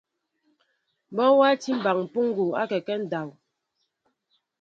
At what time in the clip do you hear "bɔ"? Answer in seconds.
1.15-1.25